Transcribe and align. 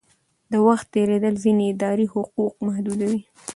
د 0.51 0.53
وخت 0.67 0.85
تېرېدل 0.95 1.33
ځینې 1.43 1.63
اداري 1.73 2.07
حقوق 2.13 2.53
محدودوي. 2.67 3.21